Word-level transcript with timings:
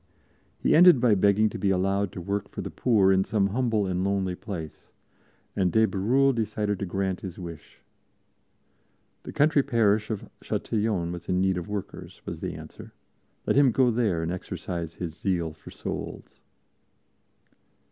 He 0.57 0.75
ended 0.75 0.99
by 0.99 1.13
begging 1.13 1.47
to 1.49 1.59
be 1.59 1.69
allowed 1.69 2.11
to 2.13 2.21
work 2.21 2.49
for 2.49 2.61
the 2.63 2.71
poor 2.71 3.11
in 3.13 3.23
some 3.23 3.49
humble 3.49 3.85
and 3.85 4.03
lonely 4.03 4.33
place, 4.33 4.87
and 5.55 5.71
de 5.71 5.85
Bérulle 5.85 6.33
decided 6.33 6.79
to 6.79 6.87
grant 6.87 7.19
his 7.21 7.37
wish. 7.37 7.81
The 9.21 9.31
country 9.31 9.61
parish 9.61 10.09
of 10.09 10.27
Châtillon 10.41 11.11
was 11.11 11.29
in 11.29 11.39
need 11.39 11.55
of 11.59 11.69
workers, 11.69 12.19
was 12.25 12.39
the 12.39 12.55
answer; 12.55 12.93
let 13.45 13.55
him 13.55 13.69
go 13.71 13.91
there 13.91 14.23
and 14.23 14.31
exercise 14.31 14.95
his 14.95 15.15
zeal 15.15 15.53
for 15.53 15.69
souls. 15.69 16.39